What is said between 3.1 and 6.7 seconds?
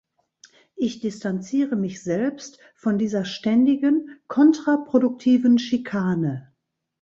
ständigen, kontraproduktiven Schikane.